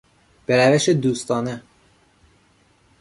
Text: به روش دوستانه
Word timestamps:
به 0.45 0.55
روش 0.65 0.89
دوستانه 0.89 1.63